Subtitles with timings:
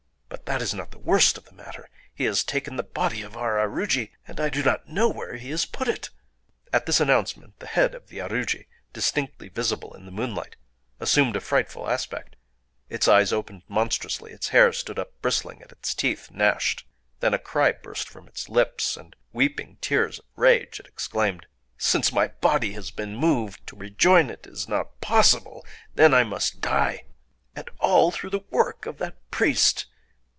[0.31, 1.87] But that is not the worst of the matter.
[2.13, 5.49] He has taken the body of our aruji; and I do not know where he
[5.51, 6.09] has put it."
[6.73, 12.35] At this announcement the head of the aruji—distinctly visible in the moonlight—assumed a frightful aspect:
[12.89, 16.85] its eyes opened monstrously; its hair stood up bristling; and its teeth gnashed.
[17.21, 21.45] Then a cry burst from its lips; and—weeping tears of rage—it exclaimed:—
[21.77, 25.65] "Since my body has been moved, to rejoin it is not possible!
[25.95, 27.05] Then I must die!...
[27.55, 29.85] And all through the work of that priest!